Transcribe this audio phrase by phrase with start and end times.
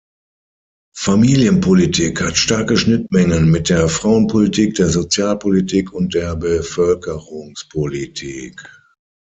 [0.95, 8.59] Familienpolitik hat starke Schnittmengen mit der Frauenpolitik, der Sozialpolitik und der Bevölkerungspolitik.